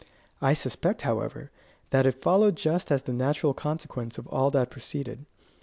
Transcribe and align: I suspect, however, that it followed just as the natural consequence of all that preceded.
I 0.41 0.55
suspect, 0.55 1.03
however, 1.03 1.51
that 1.91 2.07
it 2.07 2.23
followed 2.23 2.55
just 2.55 2.89
as 2.91 3.03
the 3.03 3.13
natural 3.13 3.53
consequence 3.53 4.17
of 4.17 4.25
all 4.29 4.49
that 4.49 4.71
preceded. 4.71 5.27